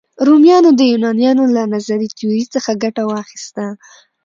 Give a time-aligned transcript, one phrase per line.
[0.27, 3.65] رومیانو د یونانیانو له نظري تیوري څخه ګټه واخیسته.